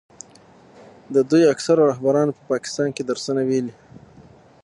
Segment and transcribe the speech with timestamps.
[1.31, 3.73] دوی اکثرو رهبرانو په پاکستان کې درسونه ویلي.